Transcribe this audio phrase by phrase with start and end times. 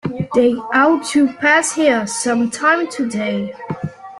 [0.33, 3.53] They ought to pass here some time today.